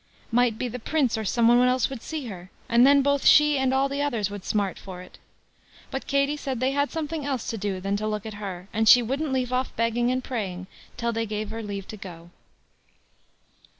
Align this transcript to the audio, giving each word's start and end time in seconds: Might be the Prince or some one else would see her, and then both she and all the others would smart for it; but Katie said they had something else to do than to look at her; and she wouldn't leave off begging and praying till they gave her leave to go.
Might 0.31 0.57
be 0.57 0.67
the 0.67 0.79
Prince 0.79 1.15
or 1.15 1.23
some 1.23 1.47
one 1.47 1.61
else 1.67 1.87
would 1.87 2.01
see 2.01 2.25
her, 2.25 2.49
and 2.67 2.87
then 2.87 3.03
both 3.03 3.23
she 3.23 3.59
and 3.59 3.71
all 3.71 3.87
the 3.87 4.01
others 4.01 4.31
would 4.31 4.43
smart 4.43 4.79
for 4.79 5.03
it; 5.03 5.19
but 5.91 6.07
Katie 6.07 6.35
said 6.37 6.59
they 6.59 6.71
had 6.71 6.89
something 6.89 7.23
else 7.23 7.47
to 7.51 7.55
do 7.59 7.79
than 7.79 7.95
to 7.97 8.07
look 8.07 8.25
at 8.25 8.33
her; 8.41 8.67
and 8.73 8.89
she 8.89 9.03
wouldn't 9.03 9.31
leave 9.31 9.53
off 9.53 9.75
begging 9.75 10.09
and 10.09 10.23
praying 10.23 10.65
till 10.97 11.13
they 11.13 11.27
gave 11.27 11.51
her 11.51 11.61
leave 11.61 11.87
to 11.89 11.97
go. 11.97 12.31